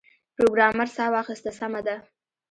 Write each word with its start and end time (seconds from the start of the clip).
پروګرامر 0.35 0.87
ساه 0.95 1.09
واخیسته 1.15 1.51
سمه 1.59 1.81
ده 1.85 1.95